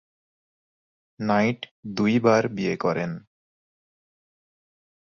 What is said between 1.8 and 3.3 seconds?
দুইবার বিয়ে করেন।